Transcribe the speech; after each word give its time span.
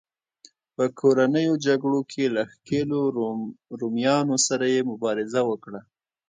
په 0.75 0.83
کورنیو 0.99 1.53
جګړو 1.67 2.01
کې 2.11 2.25
له 2.35 2.43
ښکېلو 2.51 2.99
رومیانو 3.79 4.35
سره 4.47 4.65
یې 4.73 4.81
مبارزه 4.91 5.41
وکړه. 5.49 5.81